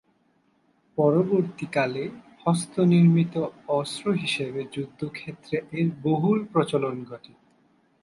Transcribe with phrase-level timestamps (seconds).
[0.97, 2.03] পরবর্তীকালে
[2.45, 3.35] হস্তনির্মিত
[3.69, 7.33] অস্ত্র হিসেবে যুদ্ধক্ষেত্রে এর বহুল প্রচলন ঘটে।